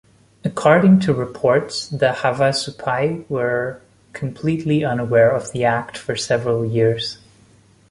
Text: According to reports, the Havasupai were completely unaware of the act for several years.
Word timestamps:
According 0.43 1.01
to 1.01 1.13
reports, 1.13 1.87
the 1.87 2.11
Havasupai 2.11 3.23
were 3.29 3.83
completely 4.13 4.83
unaware 4.83 5.29
of 5.29 5.51
the 5.51 5.63
act 5.63 5.95
for 5.95 6.15
several 6.15 6.65
years. 6.65 7.19